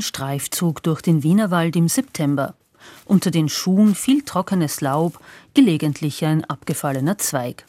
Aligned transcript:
Ein 0.00 0.04
Streifzug 0.04 0.82
durch 0.82 1.02
den 1.02 1.22
Wienerwald 1.22 1.76
im 1.76 1.86
September. 1.86 2.54
Unter 3.04 3.30
den 3.30 3.50
Schuhen 3.50 3.94
viel 3.94 4.22
trockenes 4.22 4.80
Laub, 4.80 5.20
gelegentlich 5.52 6.24
ein 6.24 6.42
abgefallener 6.46 7.18
Zweig. 7.18 7.66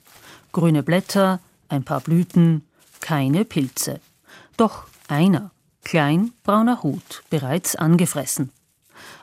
Grüne 0.53 0.81
Blätter, 0.81 1.41
ein 1.67 1.83
paar 1.83 1.99
Blüten, 1.99 2.63
keine 3.01 3.43
Pilze. 3.43 3.99
Doch 4.55 4.85
einer, 5.09 5.51
klein 5.83 6.31
brauner 6.43 6.83
Hut, 6.83 7.21
bereits 7.29 7.75
angefressen. 7.75 8.49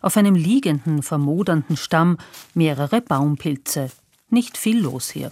Auf 0.02 0.18
einem 0.18 0.34
liegenden, 0.34 1.02
vermodernden 1.02 1.78
Stamm 1.78 2.18
mehrere 2.52 3.00
Baumpilze. 3.00 3.90
Nicht 4.28 4.58
viel 4.58 4.80
los 4.80 5.08
hier. 5.08 5.30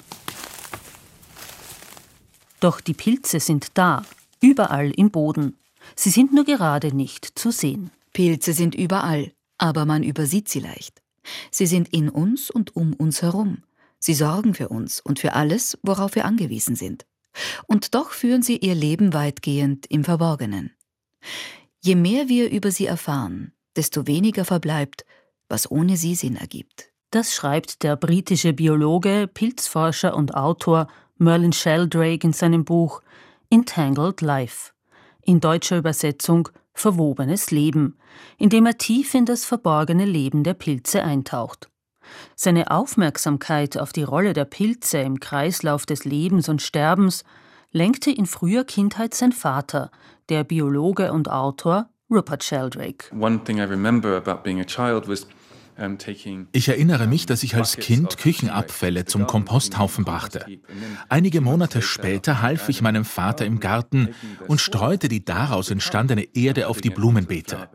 Doch 2.59 2.81
die 2.81 2.95
Pilze 2.95 3.39
sind 3.39 3.73
da, 3.75 4.03
überall 4.41 4.93
im 4.93 5.11
Boden. 5.11 5.59
Sie 5.95 6.11
sind 6.11 6.33
nur 6.33 6.45
gerade 6.45 6.95
nicht 6.95 7.39
zu 7.39 7.51
sehen. 7.51 7.91
Pilze 8.13 8.53
sind 8.53 8.75
überall, 8.75 9.33
aber 9.59 9.85
man 9.85 10.03
übersieht 10.03 10.49
sie 10.49 10.61
leicht. 10.61 11.03
Sie 11.51 11.67
sind 11.67 11.89
in 11.93 12.09
uns 12.09 12.51
und 12.51 12.77
um 12.77 12.93
uns 12.95 13.23
herum. 13.23 13.63
Sie 13.99 14.15
sorgen 14.15 14.55
für 14.55 14.69
uns 14.69 15.01
und 15.01 15.19
für 15.19 15.35
alles, 15.35 15.79
worauf 15.83 16.15
wir 16.15 16.25
angewiesen 16.25 16.77
sind. 16.77 17.07
Und 17.67 17.95
doch 17.95 18.11
führen 18.11 18.43
sie 18.43 18.57
ihr 18.57 18.75
Leben 18.75 19.13
weitgehend 19.13 19.87
im 19.89 20.05
Verborgenen. 20.05 20.73
Je 21.81 21.95
mehr 21.95 22.29
wir 22.29 22.51
über 22.51 22.71
sie 22.71 22.87
erfahren, 22.87 23.53
desto 23.77 24.07
weniger 24.07 24.45
verbleibt, 24.45 25.05
was 25.49 25.71
ohne 25.71 25.97
sie 25.97 26.15
Sinn 26.15 26.37
ergibt. 26.37 26.91
Das 27.11 27.35
schreibt 27.35 27.83
der 27.83 27.97
britische 27.97 28.53
Biologe, 28.53 29.29
Pilzforscher 29.33 30.17
und 30.17 30.35
Autor 30.35 30.89
Merlin 31.19 31.53
Sheldrake 31.53 32.27
in 32.27 32.33
seinem 32.33 32.65
Buch 32.65 33.03
Entangled 33.49 34.21
Life, 34.21 34.73
in 35.27 35.41
deutscher 35.41 35.77
Übersetzung 35.77 36.49
Verwobenes 36.73 37.51
Leben, 37.51 37.97
in 38.39 38.49
dem 38.49 38.67
er 38.67 38.79
tief 38.79 39.15
in 39.15 39.27
das 39.27 39.45
verborgene 39.45 40.05
Leben 40.05 40.45
der 40.45 40.55
Pilze 40.55 41.03
eintaucht. 41.03 41.69
Seine 42.35 42.71
Aufmerksamkeit 42.71 43.79
auf 43.79 43.93
die 43.93 44.05
Rolle 44.05 44.33
der 44.33 44.45
Pilze 44.45 44.99
im 44.99 45.19
Kreislauf 45.19 45.87
des 45.87 46.05
Lebens 46.05 46.49
und 46.49 46.63
Sterbens 46.63 47.25
lenkte 47.73 48.11
in 48.11 48.27
früher 48.27 48.65
Kindheit 48.65 49.15
sein 49.15 49.33
Vater, 49.33 49.91
der 50.29 50.45
Biologe 50.45 51.13
und 51.13 51.31
Autor 51.31 51.89
Rupert 52.11 52.45
Sheldrake. 52.45 53.11
One 53.19 53.43
thing 53.43 53.59
I 53.59 53.65
remember 53.65 54.17
about 54.17 54.45
being 54.45 54.61
a 54.61 54.65
child 54.65 55.09
was 55.09 55.27
ich 56.53 56.69
erinnere 56.69 57.07
mich, 57.07 57.27
dass 57.27 57.43
ich 57.43 57.55
als 57.55 57.77
Kind 57.77 58.17
Küchenabfälle 58.17 59.05
zum 59.05 59.27
Komposthaufen 59.27 60.05
brachte. 60.05 60.47
Einige 61.09 61.41
Monate 61.41 61.83
später 61.83 62.41
half 62.41 62.69
ich 62.69 62.81
meinem 62.81 63.05
Vater 63.05 63.45
im 63.45 63.61
Garten 63.61 64.15
und 64.49 64.61
streute 64.61 65.09
die 65.09 65.25
daraus 65.25 65.71
entstandene 65.71 66.35
Erde 66.35 66.69
auf 66.69 66.81
die 66.81 66.91
Blumenbeete. 66.91 67.69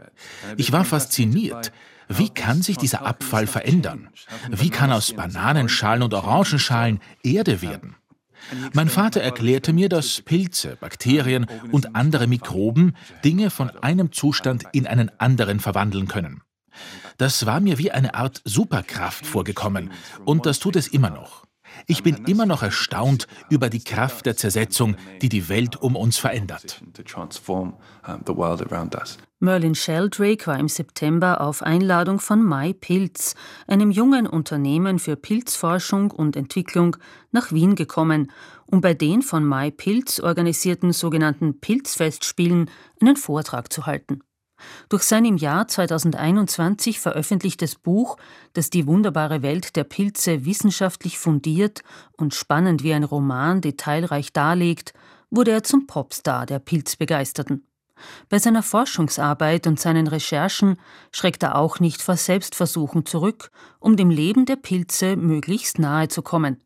Ich 0.57 0.71
war 0.71 0.85
fasziniert. 0.85 1.71
Wie 2.07 2.29
kann 2.29 2.61
sich 2.61 2.77
dieser 2.77 3.05
Abfall 3.05 3.47
verändern? 3.47 4.09
Wie 4.49 4.69
kann 4.69 4.91
aus 4.91 5.13
Bananenschalen 5.13 6.03
und 6.03 6.13
Orangenschalen 6.13 6.99
Erde 7.23 7.61
werden? 7.61 7.95
Mein 8.73 8.89
Vater 8.89 9.21
erklärte 9.21 9.71
mir, 9.71 9.87
dass 9.87 10.21
Pilze, 10.21 10.75
Bakterien 10.79 11.45
und 11.71 11.95
andere 11.95 12.27
Mikroben 12.27 12.95
Dinge 13.23 13.49
von 13.49 13.69
einem 13.69 14.11
Zustand 14.11 14.63
in 14.73 14.87
einen 14.87 15.11
anderen 15.19 15.59
verwandeln 15.59 16.07
können. 16.07 16.41
Das 17.17 17.45
war 17.45 17.59
mir 17.59 17.77
wie 17.77 17.91
eine 17.91 18.15
Art 18.15 18.41
Superkraft 18.45 19.25
vorgekommen 19.25 19.91
und 20.25 20.45
das 20.45 20.59
tut 20.59 20.75
es 20.75 20.87
immer 20.87 21.09
noch. 21.09 21.45
Ich 21.87 22.03
bin 22.03 22.25
immer 22.25 22.45
noch 22.45 22.63
erstaunt 22.63 23.27
über 23.49 23.69
die 23.69 23.83
Kraft 23.83 24.25
der 24.25 24.35
Zersetzung, 24.35 24.95
die 25.21 25.29
die 25.29 25.49
Welt 25.49 25.81
um 25.81 25.95
uns 25.95 26.17
verändert. 26.17 26.81
Merlin 29.39 29.73
Sheldrake 29.73 30.45
war 30.45 30.59
im 30.59 30.67
September 30.67 31.41
auf 31.41 31.63
Einladung 31.63 32.19
von 32.19 32.43
Mai 32.43 32.73
Pilz, 32.73 33.33
einem 33.67 33.89
jungen 33.89 34.27
Unternehmen 34.27 34.99
für 34.99 35.15
Pilzforschung 35.15 36.11
und 36.11 36.35
Entwicklung, 36.35 36.97
nach 37.31 37.51
Wien 37.51 37.75
gekommen, 37.75 38.31
um 38.67 38.81
bei 38.81 38.93
den 38.93 39.23
von 39.23 39.43
Mai 39.43 39.71
Pilz 39.71 40.19
organisierten 40.19 40.93
sogenannten 40.93 41.59
Pilzfestspielen 41.59 42.69
einen 43.01 43.15
Vortrag 43.15 43.73
zu 43.73 43.87
halten. 43.87 44.21
Durch 44.89 45.03
sein 45.03 45.25
im 45.25 45.37
Jahr 45.37 45.67
2021 45.67 46.99
veröffentlichtes 46.99 47.75
Buch, 47.75 48.17
das 48.53 48.69
die 48.69 48.87
wunderbare 48.87 49.41
Welt 49.41 49.75
der 49.75 49.83
Pilze 49.83 50.45
wissenschaftlich 50.45 51.17
fundiert 51.17 51.83
und 52.17 52.33
spannend 52.33 52.83
wie 52.83 52.93
ein 52.93 53.03
Roman 53.03 53.61
detailreich 53.61 54.33
darlegt, 54.33 54.93
wurde 55.29 55.51
er 55.51 55.63
zum 55.63 55.87
Popstar 55.87 56.45
der 56.45 56.59
Pilzbegeisterten. 56.59 57.65
Bei 58.29 58.39
seiner 58.39 58.63
Forschungsarbeit 58.63 59.67
und 59.67 59.79
seinen 59.79 60.07
Recherchen 60.07 60.77
schreckt 61.11 61.43
er 61.43 61.55
auch 61.55 61.79
nicht 61.79 62.01
vor 62.01 62.17
Selbstversuchen 62.17 63.05
zurück, 63.05 63.51
um 63.79 63.95
dem 63.95 64.09
Leben 64.09 64.45
der 64.45 64.55
Pilze 64.55 65.15
möglichst 65.15 65.79
nahe 65.79 66.07
zu 66.07 66.21
kommen. 66.21 66.63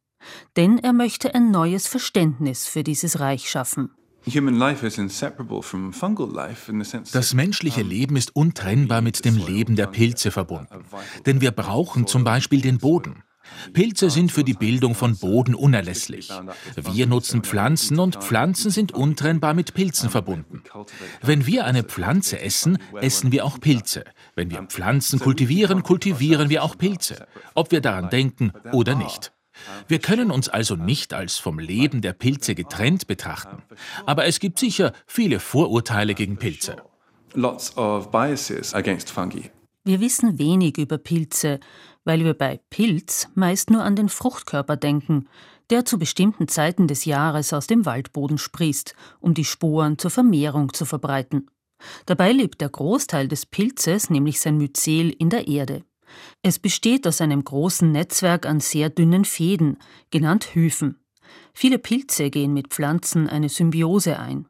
Denn 0.55 0.79
er 0.79 0.93
möchte 0.93 1.35
ein 1.35 1.51
neues 1.51 1.87
Verständnis 1.87 2.67
für 2.67 2.83
dieses 2.83 3.19
Reich 3.19 3.49
schaffen. 3.49 3.91
Das 7.11 7.33
menschliche 7.33 7.81
Leben 7.81 8.15
ist 8.15 8.35
untrennbar 8.35 9.01
mit 9.01 9.23
dem 9.23 9.37
Leben 9.37 9.75
der 9.75 9.87
Pilze 9.87 10.31
verbunden. 10.31 10.85
Denn 11.25 11.41
wir 11.41 11.51
brauchen 11.51 12.07
zum 12.07 12.23
Beispiel 12.23 12.61
den 12.61 12.79
Boden. 12.79 13.23
Pilze 13.73 14.09
sind 14.09 14.31
für 14.31 14.43
die 14.43 14.53
Bildung 14.53 14.95
von 14.95 15.17
Boden 15.17 15.55
unerlässlich. 15.55 16.29
Wir 16.75 17.07
nutzen 17.07 17.43
Pflanzen 17.43 17.99
und 17.99 18.15
Pflanzen 18.17 18.71
sind 18.71 18.91
untrennbar 18.93 19.53
mit 19.53 19.73
Pilzen 19.73 20.09
verbunden. 20.09 20.63
Wenn 21.21 21.45
wir 21.45 21.65
eine 21.65 21.83
Pflanze 21.83 22.39
essen, 22.39 22.77
essen 23.01 23.31
wir 23.31 23.45
auch 23.45 23.59
Pilze. 23.59 24.03
Wenn 24.35 24.51
wir 24.51 24.63
Pflanzen 24.63 25.19
kultivieren, 25.19 25.83
kultivieren 25.83 26.49
wir 26.49 26.63
auch 26.63 26.77
Pilze, 26.77 27.27
ob 27.53 27.71
wir 27.71 27.81
daran 27.81 28.09
denken 28.09 28.51
oder 28.71 28.95
nicht. 28.95 29.31
Wir 29.87 29.99
können 29.99 30.31
uns 30.31 30.49
also 30.49 30.75
nicht 30.75 31.13
als 31.13 31.37
vom 31.37 31.59
Leben 31.59 32.01
der 32.01 32.13
Pilze 32.13 32.55
getrennt 32.55 33.07
betrachten. 33.07 33.63
Aber 34.05 34.25
es 34.25 34.39
gibt 34.39 34.59
sicher 34.59 34.93
viele 35.07 35.39
Vorurteile 35.39 36.13
gegen 36.13 36.37
Pilze. 36.37 36.77
Wir 39.83 39.99
wissen 39.99 40.39
wenig 40.39 40.77
über 40.77 40.97
Pilze, 40.97 41.59
weil 42.05 42.23
wir 42.23 42.33
bei 42.33 42.59
Pilz 42.69 43.27
meist 43.35 43.69
nur 43.69 43.83
an 43.83 43.95
den 43.95 44.09
Fruchtkörper 44.09 44.77
denken, 44.77 45.27
der 45.69 45.85
zu 45.85 45.97
bestimmten 45.97 46.47
Zeiten 46.47 46.87
des 46.87 47.05
Jahres 47.05 47.53
aus 47.53 47.67
dem 47.67 47.85
Waldboden 47.85 48.37
sprießt, 48.37 48.95
um 49.19 49.33
die 49.33 49.45
Sporen 49.45 49.97
zur 49.97 50.11
Vermehrung 50.11 50.73
zu 50.73 50.85
verbreiten. 50.85 51.49
Dabei 52.05 52.31
lebt 52.31 52.61
der 52.61 52.69
Großteil 52.69 53.27
des 53.27 53.45
Pilzes, 53.45 54.09
nämlich 54.09 54.39
sein 54.39 54.57
Myzel, 54.57 55.09
in 55.09 55.29
der 55.29 55.47
Erde. 55.47 55.83
Es 56.41 56.59
besteht 56.59 57.07
aus 57.07 57.21
einem 57.21 57.43
großen 57.43 57.91
Netzwerk 57.91 58.45
an 58.45 58.59
sehr 58.59 58.89
dünnen 58.89 59.25
Fäden, 59.25 59.77
genannt 60.11 60.55
Hyphen. 60.55 60.99
Viele 61.53 61.79
Pilze 61.79 62.29
gehen 62.29 62.53
mit 62.53 62.69
Pflanzen 62.69 63.29
eine 63.29 63.49
Symbiose 63.49 64.19
ein. 64.19 64.47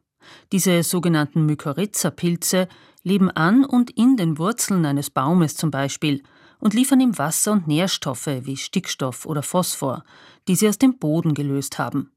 Diese 0.52 0.82
sogenannten 0.82 1.46
Mykorrhiza-Pilze 1.46 2.68
leben 3.02 3.30
an 3.30 3.64
und 3.64 3.90
in 3.90 4.16
den 4.16 4.38
Wurzeln 4.38 4.84
eines 4.84 5.10
Baumes 5.10 5.56
zum 5.56 5.70
Beispiel 5.70 6.22
und 6.58 6.74
liefern 6.74 7.00
ihm 7.00 7.16
Wasser 7.18 7.52
und 7.52 7.68
Nährstoffe 7.68 8.26
wie 8.26 8.56
Stickstoff 8.56 9.26
oder 9.26 9.42
Phosphor, 9.42 10.04
die 10.48 10.56
sie 10.56 10.68
aus 10.68 10.78
dem 10.78 10.98
Boden 10.98 11.34
gelöst 11.34 11.78
haben. 11.78 12.10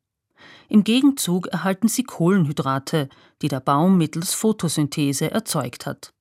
Im 0.69 0.83
Gegenzug 0.83 1.47
erhalten 1.47 1.87
sie 1.87 2.03
Kohlenhydrate, 2.03 3.09
die 3.41 3.47
der 3.47 3.59
Baum 3.59 3.97
mittels 3.97 4.33
Photosynthese 4.33 5.31
erzeugt 5.31 5.85
hat. 5.85 6.13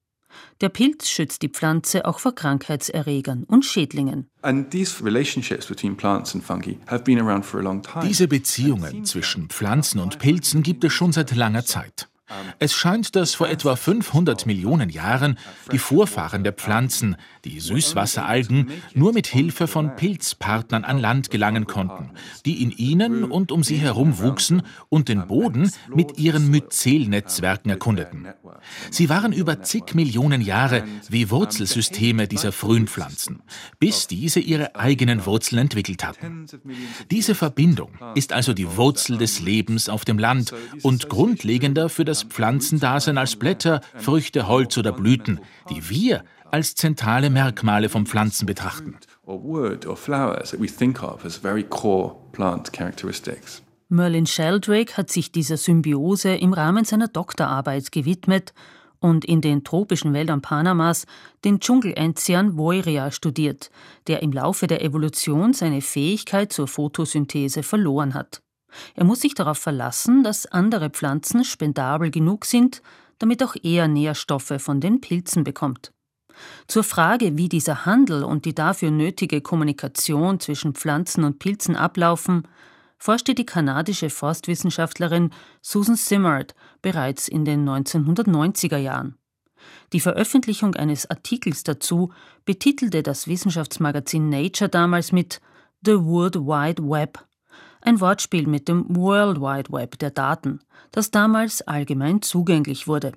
Der 0.60 0.68
Pilz 0.68 1.08
schützt 1.08 1.42
die 1.42 1.48
Pflanze 1.48 2.04
auch 2.04 2.18
vor 2.18 2.34
Krankheitserregern 2.34 3.44
und 3.44 3.64
Schädlingen. 3.64 4.28
Diese 8.02 8.28
Beziehungen 8.28 9.04
zwischen 9.04 9.48
Pflanzen 9.48 10.00
und 10.00 10.18
Pilzen 10.18 10.62
gibt 10.62 10.84
es 10.84 10.92
schon 10.92 11.12
seit 11.12 11.34
langer 11.34 11.64
Zeit. 11.64 12.08
Es 12.58 12.74
scheint, 12.74 13.16
dass 13.16 13.34
vor 13.34 13.48
etwa 13.48 13.76
500 13.76 14.46
Millionen 14.46 14.90
Jahren 14.90 15.38
die 15.72 15.78
Vorfahren 15.78 16.44
der 16.44 16.52
Pflanzen, 16.52 17.16
die 17.44 17.60
Süßwasseralgen, 17.60 18.70
nur 18.94 19.12
mit 19.12 19.26
Hilfe 19.26 19.66
von 19.66 19.96
Pilzpartnern 19.96 20.84
an 20.84 20.98
Land 20.98 21.30
gelangen 21.30 21.66
konnten, 21.66 22.10
die 22.44 22.62
in 22.62 22.70
ihnen 22.70 23.24
und 23.24 23.52
um 23.52 23.62
sie 23.62 23.76
herum 23.76 24.18
wuchsen 24.18 24.62
und 24.88 25.08
den 25.08 25.26
Boden 25.26 25.70
mit 25.94 26.18
ihren 26.18 26.50
Myzelnetzwerken 26.50 27.70
erkundeten. 27.70 28.28
Sie 28.90 29.08
waren 29.08 29.32
über 29.32 29.62
zig 29.62 29.94
Millionen 29.94 30.40
Jahre 30.40 30.84
wie 31.08 31.30
Wurzelsysteme 31.30 32.28
dieser 32.28 32.52
frühen 32.52 32.88
Pflanzen, 32.88 33.42
bis 33.78 34.06
diese 34.06 34.40
ihre 34.40 34.76
eigenen 34.76 35.26
Wurzeln 35.26 35.60
entwickelt 35.60 36.04
hatten. 36.04 36.46
Diese 37.10 37.34
Verbindung 37.34 37.92
ist 38.14 38.32
also 38.32 38.52
die 38.52 38.76
Wurzel 38.76 39.18
des 39.18 39.40
Lebens 39.40 39.88
auf 39.88 40.04
dem 40.04 40.18
Land 40.18 40.52
und 40.82 41.08
grundlegender 41.08 41.88
für 41.88 42.04
das 42.04 42.17
das 42.18 42.24
Pflanzendasein 42.24 43.16
als 43.16 43.36
Blätter, 43.36 43.80
Früchte, 43.94 44.48
Holz 44.48 44.76
oder 44.76 44.90
Blüten, 44.92 45.40
die 45.70 45.88
wir 45.88 46.24
als 46.50 46.74
zentrale 46.74 47.30
Merkmale 47.30 47.88
von 47.88 48.06
Pflanzen 48.06 48.46
betrachten. 48.46 48.96
Merlin 53.90 54.26
Sheldrake 54.26 54.96
hat 54.96 55.10
sich 55.10 55.30
dieser 55.30 55.56
Symbiose 55.56 56.34
im 56.34 56.52
Rahmen 56.52 56.84
seiner 56.84 57.08
Doktorarbeit 57.08 57.92
gewidmet 57.92 58.52
und 58.98 59.24
in 59.24 59.40
den 59.40 59.62
tropischen 59.62 60.12
Wäldern 60.12 60.42
Panamas 60.42 61.06
den 61.44 61.60
Dschungelenzian 61.60 62.56
Voiria 62.56 63.12
studiert, 63.12 63.70
der 64.08 64.22
im 64.22 64.32
Laufe 64.32 64.66
der 64.66 64.82
Evolution 64.82 65.52
seine 65.52 65.82
Fähigkeit 65.82 66.52
zur 66.52 66.66
Photosynthese 66.66 67.62
verloren 67.62 68.14
hat. 68.14 68.42
Er 68.94 69.04
muss 69.04 69.20
sich 69.20 69.34
darauf 69.34 69.58
verlassen, 69.58 70.22
dass 70.22 70.46
andere 70.46 70.90
Pflanzen 70.90 71.44
spendabel 71.44 72.10
genug 72.10 72.44
sind, 72.44 72.82
damit 73.18 73.42
auch 73.42 73.56
er 73.62 73.88
Nährstoffe 73.88 74.54
von 74.58 74.80
den 74.80 75.00
Pilzen 75.00 75.44
bekommt. 75.44 75.92
Zur 76.66 76.84
Frage, 76.84 77.36
wie 77.36 77.48
dieser 77.48 77.84
Handel 77.84 78.22
und 78.22 78.44
die 78.44 78.54
dafür 78.54 78.90
nötige 78.90 79.40
Kommunikation 79.40 80.38
zwischen 80.38 80.74
Pflanzen 80.74 81.24
und 81.24 81.38
Pilzen 81.38 81.76
ablaufen, 81.76 82.46
forschte 82.98 83.34
die 83.34 83.46
kanadische 83.46 84.10
Forstwissenschaftlerin 84.10 85.30
Susan 85.62 85.96
Simard 85.96 86.54
bereits 86.82 87.28
in 87.28 87.44
den 87.44 87.68
1990er 87.68 88.76
Jahren. 88.76 89.16
Die 89.92 90.00
Veröffentlichung 90.00 90.74
eines 90.76 91.10
Artikels 91.10 91.64
dazu 91.64 92.12
betitelte 92.44 93.02
das 93.02 93.26
Wissenschaftsmagazin 93.26 94.28
Nature 94.28 94.68
damals 94.68 95.12
mit 95.12 95.40
The 95.84 95.98
Wood 95.98 96.36
Wide 96.36 96.82
Web, 96.82 97.24
ein 97.80 98.00
Wortspiel 98.00 98.46
mit 98.46 98.68
dem 98.68 98.84
World 98.88 99.40
Wide 99.40 99.72
Web 99.72 99.98
der 99.98 100.10
Daten, 100.10 100.60
das 100.90 101.10
damals 101.10 101.62
allgemein 101.62 102.22
zugänglich 102.22 102.86
wurde. 102.86 103.12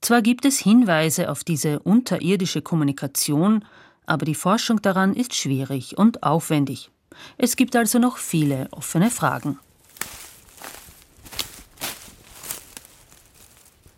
Zwar 0.00 0.22
gibt 0.22 0.44
es 0.44 0.58
Hinweise 0.58 1.30
auf 1.30 1.44
diese 1.44 1.80
unterirdische 1.80 2.62
Kommunikation, 2.62 3.64
aber 4.06 4.26
die 4.26 4.34
Forschung 4.34 4.82
daran 4.82 5.14
ist 5.14 5.34
schwierig 5.34 5.96
und 5.96 6.22
aufwendig. 6.22 6.90
Es 7.38 7.56
gibt 7.56 7.76
also 7.76 7.98
noch 7.98 8.18
viele 8.18 8.68
offene 8.72 9.10
Fragen. 9.10 9.58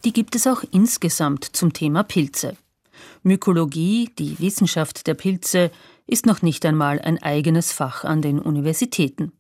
Die 0.05 0.13
gibt 0.13 0.37
es 0.37 0.47
auch 0.47 0.63
insgesamt 0.71 1.45
zum 1.57 1.73
Thema 1.73 2.05
Pilze. 2.05 2.57
Mykologie, 3.25 4.11
die 4.17 4.39
Wissenschaft 4.39 5.09
der 5.09 5.15
Pilze, 5.15 5.73
ist 6.07 6.27
noch 6.27 6.43
nicht 6.43 6.65
einmal 6.65 7.01
ein 7.01 7.21
eigenes 7.21 7.73
Fach 7.73 8.05
an 8.05 8.23
den 8.23 8.39
Universitäten. 8.39 9.33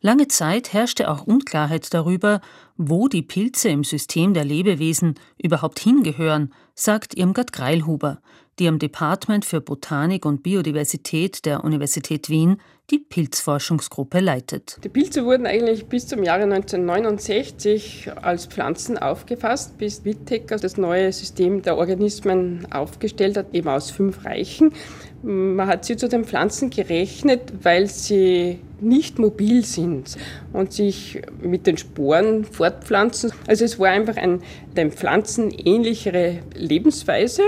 Lange 0.00 0.28
Zeit 0.28 0.72
herrschte 0.72 1.10
auch 1.10 1.26
Unklarheit 1.26 1.92
darüber, 1.92 2.40
wo 2.76 3.08
die 3.08 3.22
Pilze 3.22 3.68
im 3.68 3.84
System 3.84 4.34
der 4.34 4.44
Lebewesen 4.44 5.14
überhaupt 5.38 5.78
hingehören, 5.78 6.52
sagt 6.74 7.14
Irmgard 7.14 7.52
Greilhuber, 7.52 8.20
die 8.60 8.68
am 8.68 8.78
Department 8.78 9.46
für 9.46 9.62
Botanik 9.62 10.26
und 10.26 10.42
Biodiversität 10.42 11.46
der 11.46 11.64
Universität 11.64 12.28
Wien 12.28 12.60
die 12.90 12.98
Pilzforschungsgruppe 12.98 14.20
leitet. 14.20 14.78
Die 14.84 14.88
Pilze 14.88 15.24
wurden 15.24 15.46
eigentlich 15.46 15.86
bis 15.86 16.06
zum 16.06 16.22
Jahre 16.22 16.42
1969 16.42 18.10
als 18.20 18.46
Pflanzen 18.46 18.98
aufgefasst, 18.98 19.78
bis 19.78 20.04
Whittaker 20.04 20.56
das 20.56 20.76
neue 20.76 21.10
System 21.12 21.62
der 21.62 21.78
Organismen 21.78 22.66
aufgestellt 22.70 23.38
hat, 23.38 23.54
eben 23.54 23.68
aus 23.68 23.90
fünf 23.90 24.24
Reichen. 24.26 24.74
Man 25.22 25.66
hat 25.66 25.86
sie 25.86 25.96
zu 25.96 26.08
den 26.08 26.24
Pflanzen 26.24 26.68
gerechnet, 26.68 27.52
weil 27.62 27.86
sie 27.86 28.58
nicht 28.80 29.18
mobil 29.18 29.64
sind 29.64 30.18
und 30.52 30.72
sich 30.72 31.22
mit 31.40 31.66
den 31.66 31.78
Sporen 31.78 32.44
fortpflanzen. 32.44 33.32
Also 33.46 33.64
es 33.64 33.78
war 33.78 33.88
einfach 33.88 34.16
ein, 34.16 34.42
den 34.76 34.90
Pflanzen 34.92 35.50
Lebensweise. 35.50 37.42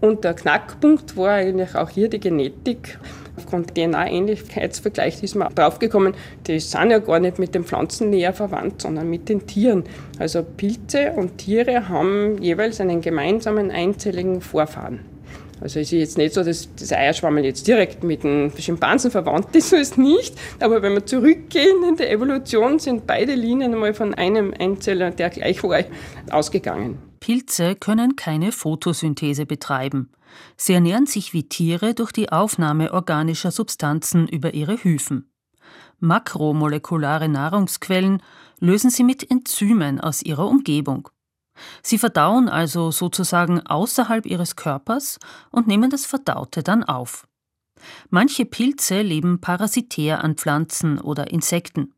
Und 0.00 0.24
der 0.24 0.34
Knackpunkt 0.34 1.16
war 1.16 1.30
eigentlich 1.30 1.74
auch 1.74 1.90
hier 1.90 2.08
die 2.08 2.20
Genetik. 2.20 2.98
Aufgrund 3.36 3.74
DNA-Ähnlichkeitsvergleich 3.74 5.22
ist 5.22 5.34
man 5.34 5.52
draufgekommen, 5.54 6.14
die 6.46 6.60
sind 6.60 6.90
ja 6.90 6.98
gar 7.00 7.18
nicht 7.18 7.38
mit 7.38 7.54
den 7.54 7.64
Pflanzen 7.64 8.10
näher 8.10 8.32
verwandt, 8.32 8.82
sondern 8.82 9.10
mit 9.10 9.28
den 9.28 9.46
Tieren. 9.46 9.84
Also 10.18 10.44
Pilze 10.44 11.12
und 11.12 11.38
Tiere 11.38 11.88
haben 11.88 12.40
jeweils 12.40 12.80
einen 12.80 13.00
gemeinsamen 13.00 13.70
einzelligen 13.72 14.40
Vorfahren. 14.40 15.00
Also 15.60 15.80
ist 15.80 15.92
jetzt 15.92 16.18
nicht 16.18 16.34
so, 16.34 16.44
dass 16.44 16.68
das 16.78 16.92
Eierschwammel 16.92 17.44
jetzt 17.44 17.66
direkt 17.66 18.04
mit 18.04 18.22
dem 18.22 18.52
Schimpansen 18.56 19.10
verwandt 19.10 19.54
ist, 19.56 19.70
so 19.70 19.76
ist 19.76 19.98
nicht. 19.98 20.34
Aber 20.60 20.82
wenn 20.82 20.92
wir 20.92 21.06
zurückgehen 21.06 21.82
in 21.88 21.96
der 21.96 22.10
Evolution, 22.12 22.78
sind 22.78 23.06
beide 23.06 23.34
Linien 23.34 23.72
einmal 23.72 23.94
von 23.94 24.14
einem 24.14 24.52
Einzeller, 24.56 25.10
der 25.10 25.30
gleich 25.30 25.62
war, 25.62 25.82
ausgegangen. 26.30 26.98
Pilze 27.24 27.74
können 27.74 28.16
keine 28.16 28.52
Photosynthese 28.52 29.46
betreiben. 29.46 30.10
Sie 30.58 30.74
ernähren 30.74 31.06
sich 31.06 31.32
wie 31.32 31.48
Tiere 31.48 31.94
durch 31.94 32.12
die 32.12 32.30
Aufnahme 32.30 32.92
organischer 32.92 33.50
Substanzen 33.50 34.28
über 34.28 34.52
ihre 34.52 34.84
Hyphen. 34.84 35.32
Makromolekulare 36.00 37.30
Nahrungsquellen 37.30 38.22
lösen 38.60 38.90
sie 38.90 39.04
mit 39.04 39.30
Enzymen 39.30 40.00
aus 40.00 40.20
ihrer 40.20 40.46
Umgebung. 40.46 41.08
Sie 41.82 41.96
verdauen 41.96 42.50
also 42.50 42.90
sozusagen 42.90 43.66
außerhalb 43.66 44.26
ihres 44.26 44.54
Körpers 44.54 45.18
und 45.50 45.66
nehmen 45.66 45.88
das 45.88 46.04
Verdaute 46.04 46.62
dann 46.62 46.84
auf. 46.84 47.26
Manche 48.10 48.44
Pilze 48.44 49.00
leben 49.00 49.40
parasitär 49.40 50.22
an 50.22 50.34
Pflanzen 50.34 51.00
oder 51.00 51.30
Insekten. 51.30 51.93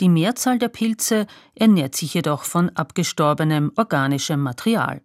Die 0.00 0.08
Mehrzahl 0.08 0.58
der 0.58 0.68
Pilze 0.68 1.26
ernährt 1.54 1.94
sich 1.94 2.14
jedoch 2.14 2.44
von 2.44 2.70
abgestorbenem 2.70 3.72
organischem 3.76 4.40
Material. 4.40 5.02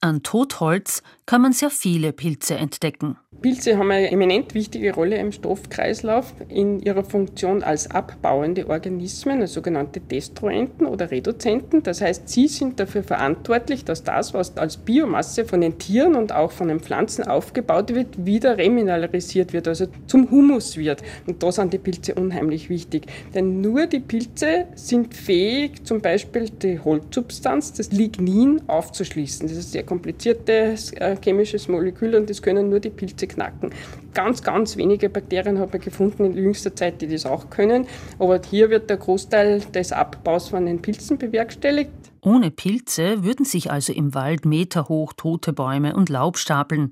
An 0.00 0.22
Totholz 0.22 1.02
kann 1.26 1.42
man 1.42 1.52
sehr 1.52 1.70
viele 1.70 2.12
Pilze 2.12 2.56
entdecken. 2.56 3.16
Pilze 3.40 3.76
haben 3.76 3.90
eine 3.90 4.12
eminent 4.12 4.54
wichtige 4.54 4.94
Rolle 4.94 5.16
im 5.16 5.32
Stoffkreislauf 5.32 6.32
in 6.48 6.78
ihrer 6.78 7.02
Funktion 7.02 7.64
als 7.64 7.90
abbauende 7.90 8.68
Organismen, 8.68 9.40
als 9.40 9.54
sogenannte 9.54 9.98
Destruenten 9.98 10.86
oder 10.86 11.10
Reduzenten. 11.10 11.82
Das 11.82 12.00
heißt, 12.00 12.28
sie 12.28 12.46
sind 12.46 12.78
dafür 12.78 13.02
verantwortlich, 13.02 13.84
dass 13.84 14.04
das, 14.04 14.32
was 14.32 14.56
als 14.56 14.76
Biomasse 14.76 15.44
von 15.44 15.60
den 15.60 15.78
Tieren 15.78 16.14
und 16.14 16.32
auch 16.32 16.52
von 16.52 16.68
den 16.68 16.78
Pflanzen 16.78 17.24
aufgebaut 17.24 17.92
wird, 17.92 18.24
wieder 18.24 18.58
remineralisiert 18.58 19.52
wird, 19.52 19.66
also 19.66 19.86
zum 20.06 20.30
Humus 20.30 20.76
wird. 20.76 21.02
Und 21.26 21.42
da 21.42 21.50
sind 21.50 21.72
die 21.72 21.78
Pilze 21.78 22.14
unheimlich 22.14 22.70
wichtig. 22.70 23.06
Denn 23.34 23.60
nur 23.60 23.86
die 23.86 24.00
Pilze 24.00 24.66
sind 24.76 25.14
fähig, 25.14 25.84
zum 25.84 26.00
Beispiel 26.00 26.48
die 26.48 26.78
Holzsubstanz, 26.78 27.72
das 27.72 27.90
Lignin, 27.90 28.60
aufzuschließen. 28.68 29.48
Das 29.48 29.56
ist 29.56 29.70
ein 29.70 29.72
sehr 29.72 29.82
kompliziertes 29.82 30.92
äh, 30.92 31.16
chemisches 31.20 31.66
Molekül 31.66 32.14
und 32.14 32.30
das 32.30 32.40
können 32.40 32.68
nur 32.68 32.78
die 32.78 32.90
Pilze 32.90 33.21
knacken. 33.26 33.70
Ganz, 34.14 34.42
ganz 34.42 34.76
wenige 34.76 35.08
Bakterien 35.08 35.58
hat 35.58 35.72
man 35.72 35.80
gefunden 35.80 36.24
in 36.24 36.34
jüngster 36.34 36.74
Zeit, 36.74 37.00
die 37.00 37.08
das 37.08 37.26
auch 37.26 37.50
können. 37.50 37.86
Aber 38.18 38.40
hier 38.48 38.70
wird 38.70 38.90
der 38.90 38.98
Großteil 38.98 39.60
des 39.60 39.92
Abbaus 39.92 40.48
von 40.48 40.66
den 40.66 40.82
Pilzen 40.82 41.18
bewerkstelligt. 41.18 41.90
Ohne 42.20 42.50
Pilze 42.50 43.24
würden 43.24 43.44
sich 43.44 43.70
also 43.70 43.92
im 43.92 44.14
Wald 44.14 44.44
meterhoch 44.44 45.12
tote 45.14 45.52
Bäume 45.52 45.96
und 45.96 46.08
Laub 46.08 46.38
stapeln. 46.38 46.90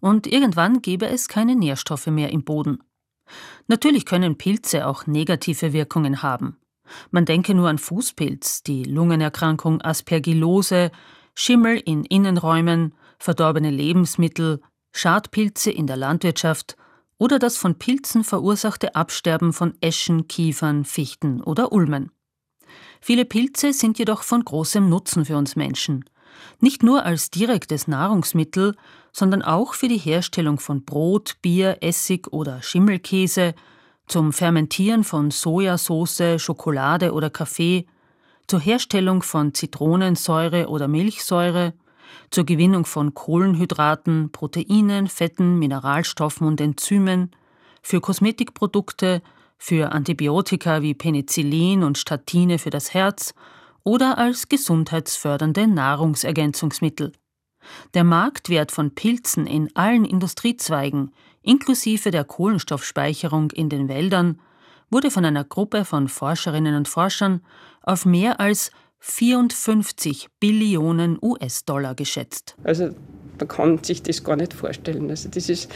Und 0.00 0.26
irgendwann 0.26 0.82
gäbe 0.82 1.06
es 1.06 1.28
keine 1.28 1.54
Nährstoffe 1.54 2.08
mehr 2.08 2.30
im 2.30 2.42
Boden. 2.42 2.82
Natürlich 3.68 4.04
können 4.04 4.36
Pilze 4.36 4.86
auch 4.86 5.06
negative 5.06 5.72
Wirkungen 5.72 6.22
haben. 6.22 6.56
Man 7.10 7.24
denke 7.24 7.54
nur 7.54 7.68
an 7.68 7.78
Fußpilz, 7.78 8.64
die 8.64 8.84
Lungenerkrankung 8.84 9.80
Aspergillose, 9.80 10.90
Schimmel 11.34 11.80
in 11.84 12.04
Innenräumen, 12.04 12.94
verdorbene 13.18 13.70
Lebensmittel, 13.70 14.60
Schadpilze 14.92 15.70
in 15.70 15.86
der 15.86 15.96
Landwirtschaft 15.96 16.76
oder 17.18 17.38
das 17.38 17.56
von 17.56 17.76
Pilzen 17.78 18.24
verursachte 18.24 18.94
Absterben 18.94 19.52
von 19.52 19.74
Eschen, 19.80 20.28
Kiefern, 20.28 20.84
Fichten 20.84 21.40
oder 21.40 21.72
Ulmen. 21.72 22.10
Viele 23.00 23.24
Pilze 23.24 23.72
sind 23.72 23.98
jedoch 23.98 24.22
von 24.22 24.44
großem 24.44 24.88
Nutzen 24.88 25.24
für 25.24 25.36
uns 25.36 25.56
Menschen. 25.56 26.04
Nicht 26.60 26.82
nur 26.82 27.04
als 27.04 27.30
direktes 27.30 27.88
Nahrungsmittel, 27.88 28.76
sondern 29.12 29.42
auch 29.42 29.74
für 29.74 29.88
die 29.88 29.98
Herstellung 29.98 30.58
von 30.58 30.84
Brot, 30.84 31.36
Bier, 31.42 31.78
Essig 31.80 32.32
oder 32.32 32.62
Schimmelkäse, 32.62 33.54
zum 34.06 34.32
Fermentieren 34.32 35.04
von 35.04 35.30
Sojasauce, 35.30 36.38
Schokolade 36.38 37.12
oder 37.12 37.30
Kaffee, 37.30 37.86
zur 38.46 38.60
Herstellung 38.60 39.22
von 39.22 39.54
Zitronensäure 39.54 40.68
oder 40.68 40.88
Milchsäure, 40.88 41.74
zur 42.30 42.44
Gewinnung 42.44 42.84
von 42.84 43.14
Kohlenhydraten, 43.14 44.30
Proteinen, 44.32 45.08
Fetten, 45.08 45.58
Mineralstoffen 45.58 46.46
und 46.46 46.60
Enzymen, 46.60 47.30
für 47.82 48.00
Kosmetikprodukte, 48.00 49.22
für 49.58 49.92
Antibiotika 49.92 50.82
wie 50.82 50.94
Penicillin 50.94 51.84
und 51.84 51.98
Statine 51.98 52.58
für 52.58 52.70
das 52.70 52.94
Herz 52.94 53.34
oder 53.84 54.18
als 54.18 54.48
gesundheitsfördernde 54.48 55.66
Nahrungsergänzungsmittel. 55.66 57.12
Der 57.94 58.04
Marktwert 58.04 58.72
von 58.72 58.94
Pilzen 58.94 59.46
in 59.46 59.74
allen 59.76 60.04
Industriezweigen, 60.04 61.12
inklusive 61.42 62.10
der 62.10 62.24
Kohlenstoffspeicherung 62.24 63.50
in 63.52 63.68
den 63.68 63.88
Wäldern, 63.88 64.40
wurde 64.90 65.10
von 65.10 65.24
einer 65.24 65.44
Gruppe 65.44 65.84
von 65.84 66.08
Forscherinnen 66.08 66.74
und 66.74 66.88
Forschern 66.88 67.40
auf 67.82 68.04
mehr 68.04 68.40
als 68.40 68.70
54 69.04 70.28
Billionen 70.38 71.18
US-Dollar 71.20 71.96
geschätzt. 71.96 72.54
Also 72.62 72.90
man 73.36 73.48
kann 73.48 73.82
sich 73.82 74.00
das 74.02 74.22
gar 74.22 74.36
nicht 74.36 74.54
vorstellen. 74.54 75.10
Also 75.10 75.28
das 75.28 75.48
ist 75.48 75.68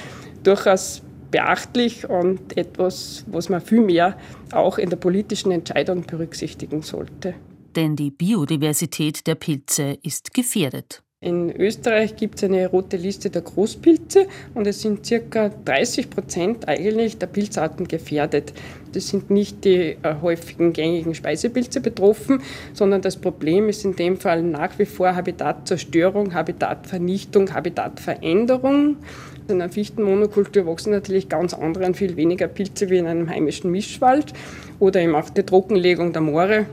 durchaus 0.45 1.03
beachtlich 1.33 2.09
und 2.09 2.57
etwas, 2.57 3.25
was 3.27 3.49
man 3.49 3.61
viel 3.61 3.81
mehr 3.81 4.17
auch 4.53 4.79
in 4.79 4.91
der 4.91 4.97
politischen 4.97 5.51
Entscheidung 5.51 6.07
berücksichtigen 6.07 6.83
sollte. 6.83 7.35
Denn 7.75 7.97
die 7.97 8.13
Biodiversität 8.13 9.27
der 9.27 9.35
Pilze 9.35 9.99
ist 10.03 10.33
gefährdet. 10.33 11.03
In 11.27 11.51
Österreich 11.51 12.15
gibt 12.15 12.37
es 12.37 12.45
eine 12.45 12.69
rote 12.69 12.97
Liste 12.97 13.31
der 13.31 13.43
Großpilze 13.43 14.29
und 14.55 14.65
es 14.69 14.81
sind 14.81 15.05
circa 15.05 15.51
30 15.65 16.09
Prozent 16.09 16.69
eigentlich 16.69 17.19
der 17.19 17.27
Pilzarten 17.27 17.89
gefährdet. 17.89 18.53
Das 18.93 19.09
sind 19.09 19.29
nicht 19.29 19.65
die 19.65 19.97
äh, 20.05 20.15
häufigen 20.23 20.73
gängigen 20.73 21.17
Speisepilze 21.17 21.81
betroffen, 21.81 22.43
sondern 22.75 23.03
das 23.03 23.17
Problem 23.17 23.69
ist 23.69 23.85
in 23.85 23.97
dem 23.97 24.19
Fall 24.19 24.41
nach 24.41 24.79
wie 24.79 24.85
vor 24.85 25.17
Habitatzerstörung, 25.17 26.33
Habitatvernichtung, 26.33 27.53
Habitatveränderung. 27.53 28.99
In 29.49 29.61
einer 29.61 29.69
Fichtenmonokultur 29.69 30.65
wachsen 30.67 30.93
natürlich 30.93 31.29
ganz 31.29 31.55
andere 31.55 31.87
und 31.87 31.97
viel 31.97 32.17
weniger 32.17 32.47
Pilze 32.47 32.89
wie 32.89 32.99
in 32.99 33.07
einem 33.09 33.29
heimischen 33.29 33.73
Mischwald 33.73 34.33
oder 34.79 35.01
eben 35.01 35.17
auch 35.17 35.31
die 35.31 35.43
Trockenlegung 35.43 36.13
der 36.13 36.23
Moore 36.23 36.67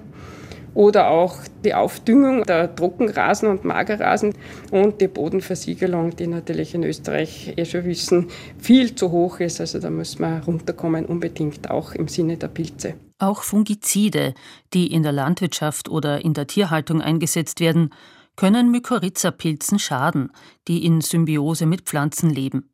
oder 0.73 1.09
auch 1.09 1.37
die 1.63 1.73
Aufdüngung 1.73 2.43
der 2.43 2.75
Trockenrasen 2.75 3.47
und 3.47 3.63
Magerrasen 3.63 4.33
und 4.71 5.01
die 5.01 5.07
Bodenversiegelung, 5.07 6.15
die 6.15 6.27
natürlich 6.27 6.73
in 6.73 6.83
Österreich 6.83 7.53
eh 7.55 7.65
schon 7.65 7.85
wissen, 7.85 8.27
viel 8.57 8.95
zu 8.95 9.11
hoch 9.11 9.39
ist. 9.39 9.59
Also 9.61 9.79
da 9.79 9.89
muss 9.89 10.19
man 10.19 10.41
runterkommen, 10.41 11.05
unbedingt 11.05 11.69
auch 11.69 11.93
im 11.93 12.07
Sinne 12.07 12.37
der 12.37 12.47
Pilze. 12.47 12.95
Auch 13.19 13.43
Fungizide, 13.43 14.33
die 14.73 14.91
in 14.91 15.03
der 15.03 15.11
Landwirtschaft 15.11 15.89
oder 15.89 16.23
in 16.25 16.33
der 16.33 16.47
Tierhaltung 16.47 17.01
eingesetzt 17.01 17.59
werden, 17.59 17.91
können 18.35 18.71
Mykorrhiza-Pilzen 18.71 19.77
schaden, 19.77 20.31
die 20.67 20.85
in 20.85 21.01
Symbiose 21.01 21.65
mit 21.65 21.81
Pflanzen 21.81 22.29
leben. 22.29 22.69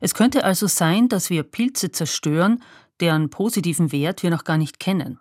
Es 0.00 0.14
könnte 0.14 0.44
also 0.44 0.66
sein, 0.66 1.08
dass 1.08 1.30
wir 1.30 1.42
Pilze 1.42 1.90
zerstören, 1.90 2.62
deren 3.00 3.30
positiven 3.30 3.92
Wert 3.92 4.22
wir 4.22 4.30
noch 4.30 4.44
gar 4.44 4.58
nicht 4.58 4.78
kennen. 4.78 5.18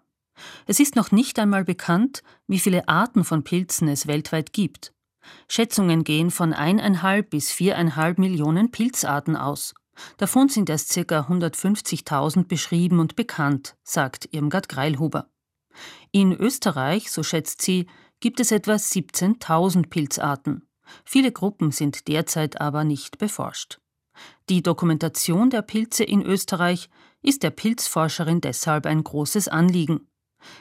Es 0.65 0.79
ist 0.79 0.95
noch 0.95 1.11
nicht 1.11 1.39
einmal 1.39 1.63
bekannt, 1.63 2.23
wie 2.47 2.59
viele 2.59 2.87
Arten 2.87 3.23
von 3.23 3.43
Pilzen 3.43 3.87
es 3.87 4.07
weltweit 4.07 4.53
gibt. 4.53 4.93
Schätzungen 5.47 6.03
gehen 6.03 6.31
von 6.31 6.53
eineinhalb 6.53 7.29
bis 7.29 7.51
viereinhalb 7.51 8.17
Millionen 8.17 8.71
Pilzarten 8.71 9.35
aus. 9.35 9.73
Davon 10.17 10.49
sind 10.49 10.69
erst 10.69 10.93
ca. 10.93 11.21
150.000 11.21 12.47
beschrieben 12.47 12.99
und 12.99 13.15
bekannt, 13.15 13.75
sagt 13.83 14.29
Irmgard 14.31 14.69
Greilhuber. 14.69 15.29
In 16.11 16.33
Österreich, 16.33 17.11
so 17.11 17.23
schätzt 17.23 17.61
sie, 17.61 17.87
gibt 18.19 18.39
es 18.39 18.51
etwa 18.51 18.73
17.000 18.73 19.89
Pilzarten. 19.89 20.67
Viele 21.05 21.31
Gruppen 21.31 21.71
sind 21.71 22.07
derzeit 22.07 22.59
aber 22.59 22.83
nicht 22.83 23.17
beforscht. 23.17 23.79
Die 24.49 24.63
Dokumentation 24.63 25.49
der 25.49 25.61
Pilze 25.61 26.03
in 26.03 26.21
Österreich 26.21 26.89
ist 27.21 27.43
der 27.43 27.51
Pilzforscherin 27.51 28.41
deshalb 28.41 28.85
ein 28.85 29.03
großes 29.03 29.47
Anliegen. 29.47 30.08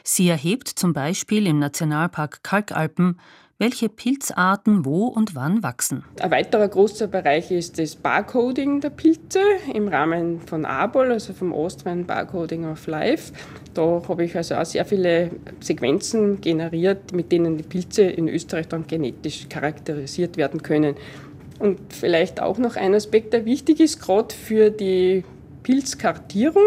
Sie 0.03 0.29
erhebt 0.29 0.67
zum 0.67 0.93
Beispiel 0.93 1.47
im 1.47 1.59
Nationalpark 1.59 2.43
Kalkalpen, 2.43 3.19
welche 3.59 3.89
Pilzarten 3.89 4.85
wo 4.85 5.07
und 5.07 5.35
wann 5.35 5.61
wachsen. 5.61 6.05
Ein 6.21 6.31
weiterer 6.31 6.69
großer 6.69 7.07
Bereich 7.07 7.51
ist 7.51 7.77
das 7.77 7.97
Barcoding 7.97 8.79
der 8.79 8.89
Pilze 8.89 9.41
im 9.73 9.89
Rahmen 9.89 10.39
von 10.39 10.65
ABOL, 10.65 11.11
also 11.11 11.33
vom 11.33 11.53
Austrian 11.53 12.05
Barcoding 12.05 12.65
of 12.65 12.87
Life. 12.87 13.33
Da 13.73 14.01
habe 14.07 14.23
ich 14.23 14.35
also 14.35 14.55
auch 14.55 14.65
sehr 14.65 14.85
viele 14.85 15.31
Sequenzen 15.59 16.39
generiert, 16.39 17.11
mit 17.11 17.33
denen 17.33 17.57
die 17.57 17.63
Pilze 17.63 18.03
in 18.03 18.29
Österreich 18.29 18.69
dann 18.69 18.87
genetisch 18.87 19.49
charakterisiert 19.49 20.37
werden 20.37 20.63
können. 20.63 20.95
Und 21.59 21.93
vielleicht 21.93 22.41
auch 22.41 22.57
noch 22.57 22.77
ein 22.77 22.95
Aspekt, 22.95 23.33
der 23.33 23.43
wichtig 23.43 23.81
ist, 23.81 23.99
gerade 23.99 24.33
für 24.33 24.69
die 24.69 25.25
Pilzkartierung, 25.69 26.63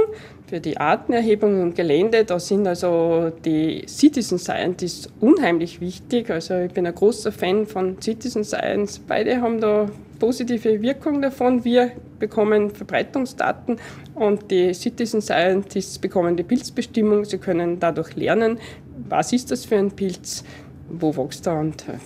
für 0.46 0.60
die 0.60 0.76
Artenerhebung 0.76 1.60
im 1.60 1.74
Gelände. 1.74 2.24
Da 2.24 2.38
sind 2.38 2.68
also 2.68 3.32
die 3.44 3.84
Citizen 3.88 4.38
Scientists 4.38 5.08
unheimlich 5.18 5.80
wichtig. 5.80 6.30
Also 6.30 6.54
ich 6.60 6.72
bin 6.72 6.86
ein 6.86 6.94
großer 6.94 7.32
Fan 7.32 7.66
von 7.66 8.00
Citizen 8.00 8.44
Science. 8.44 9.00
Beide 9.00 9.40
haben 9.40 9.60
da 9.60 9.90
positive 10.20 10.80
Wirkung 10.80 11.20
davon. 11.20 11.64
Wir 11.64 11.90
bekommen 12.20 12.70
Verbreitungsdaten 12.70 13.78
und 14.14 14.50
die 14.52 14.72
Citizen 14.72 15.20
Scientists 15.20 15.98
bekommen 15.98 16.36
die 16.36 16.44
Pilzbestimmung. 16.44 17.24
Sie 17.24 17.38
können 17.38 17.80
dadurch 17.80 18.14
lernen, 18.14 18.60
was 19.08 19.32
ist 19.32 19.50
das 19.50 19.64
für 19.64 19.78
ein 19.78 19.90
Pilz, 19.90 20.44
wo 20.88 21.16
wächst 21.16 21.48
er 21.48 21.58
und 21.58 21.88
äh, 21.88 21.98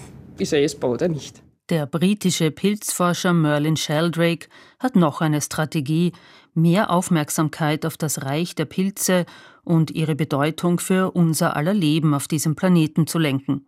ist 0.42 0.54
er 0.54 0.62
essbar 0.62 0.92
oder 0.92 1.08
nicht. 1.08 1.42
Der 1.68 1.86
britische 1.86 2.52
Pilzforscher 2.52 3.32
Merlin 3.32 3.76
Sheldrake 3.76 4.46
hat 4.78 4.94
noch 4.94 5.20
eine 5.20 5.40
Strategie, 5.40 6.12
mehr 6.56 6.90
Aufmerksamkeit 6.90 7.86
auf 7.86 7.96
das 7.96 8.22
Reich 8.22 8.54
der 8.54 8.64
Pilze 8.64 9.26
und 9.64 9.90
ihre 9.90 10.16
Bedeutung 10.16 10.80
für 10.80 11.12
unser 11.12 11.56
aller 11.56 11.74
Leben 11.74 12.14
auf 12.14 12.28
diesem 12.28 12.56
Planeten 12.56 13.06
zu 13.06 13.18
lenken. 13.18 13.66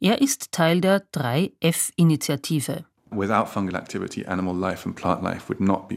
Er 0.00 0.20
ist 0.20 0.52
Teil 0.52 0.80
der 0.80 1.04
3F-Initiative. 1.12 2.84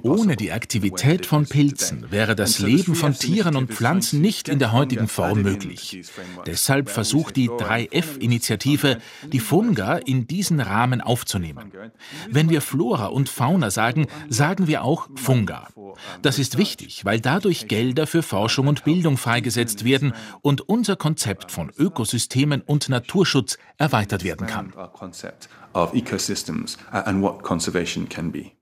Ohne 0.04 0.36
die 0.36 0.52
Aktivität 0.52 1.26
von 1.26 1.46
Pilzen 1.46 2.12
wäre 2.12 2.36
das 2.36 2.60
Leben 2.60 2.96
von 2.96 3.14
Tieren 3.14 3.56
und 3.56 3.72
Pflanzen 3.72 4.22
nicht 4.22 4.48
in 4.48 4.60
der 4.60 4.72
heutigen 4.72 5.08
Form 5.08 5.42
möglich. 5.42 6.02
Deshalb 6.46 6.90
versucht 6.90 7.36
die 7.36 7.50
3F-Initiative, 7.50 8.98
die 9.32 9.40
Funga 9.40 9.98
in 9.98 10.28
diesen 10.28 10.60
Rahmen 10.60 11.02
aufzunehmen. 11.02 11.72
Wenn 12.30 12.50
wir 12.50 12.62
Flora 12.62 13.08
und 13.08 13.30
Fauna 13.30 13.72
sagen, 13.72 14.08
sagen 14.30 14.68
wir 14.68 14.84
auch 14.84 15.10
Funga. 15.16 15.68
Das 16.22 16.40
ist 16.40 16.58
wichtig, 16.58 17.04
weil 17.06 17.20
dadurch 17.20 17.68
Gelder 17.68 18.08
für 18.08 18.24
Forschung 18.24 18.68
und 18.68 18.84
Bildung 18.84 19.18
freigesetzt 19.18 19.84
werden 19.84 20.14
und 20.42 20.62
unser 20.62 20.96
Konzept 20.96 21.52
von 21.52 21.72
Ökosystemen 21.78 22.62
und 22.62 22.90
Naturschutz 22.90 23.58
erweitert 23.78 24.24
werden 24.24 24.48
kann. 24.48 24.74
Of 25.74 25.92
ecosystems 25.94 26.78
and 26.92 27.22
what 27.22 27.44
conservation 27.44 28.08
can 28.08 28.30
be. 28.30 28.54